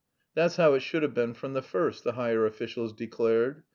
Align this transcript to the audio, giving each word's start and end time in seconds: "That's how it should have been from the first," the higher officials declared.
"That's 0.33 0.55
how 0.55 0.73
it 0.73 0.79
should 0.79 1.03
have 1.03 1.13
been 1.13 1.35
from 1.35 1.53
the 1.53 1.61
first," 1.61 2.03
the 2.03 2.13
higher 2.13 2.47
officials 2.47 2.91
declared. 2.91 3.61